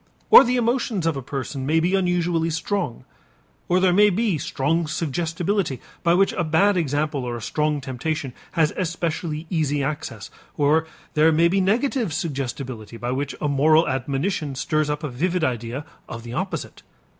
Or 0.31 0.43
the 0.43 0.55
emotions 0.57 1.05
of 1.05 1.15
a 1.15 1.21
person 1.21 1.63
may 1.63 1.79
be 1.79 1.93
unusually 1.93 2.49
strong. 2.49 3.05
Or 3.69 3.79
there 3.79 3.93
may 3.93 4.09
be 4.09 4.39
strong 4.39 4.87
suggestibility, 4.87 5.79
by 6.01 6.15
which 6.15 6.33
a 6.33 6.43
bad 6.43 6.75
example 6.75 7.23
or 7.23 7.37
a 7.37 7.41
strong 7.43 7.81
temptation 7.81 8.33
has 8.53 8.73
especially 8.75 9.45
easy 9.51 9.83
access. 9.83 10.31
Or 10.57 10.87
there 11.13 11.31
may 11.31 11.49
be 11.49 11.61
negative 11.61 12.13
suggestibility, 12.13 12.97
by 12.97 13.11
which 13.11 13.35
a 13.39 13.47
moral 13.47 13.87
admonition 13.87 14.55
stirs 14.55 14.89
up 14.89 15.03
a 15.03 15.07
vivid 15.07 15.43
idea 15.43 15.85
of 16.09 16.23
the 16.23 16.33
opposite. 16.33 16.81